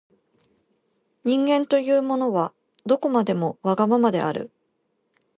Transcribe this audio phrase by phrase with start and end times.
[1.23, 2.55] 人間というものは、
[2.87, 4.49] どこまでもわがままである。